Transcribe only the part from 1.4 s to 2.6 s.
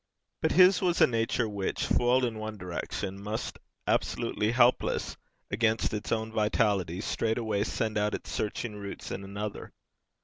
which, foiled in one